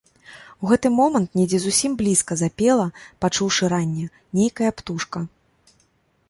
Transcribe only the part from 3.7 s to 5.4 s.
ранне, нейкая птушка.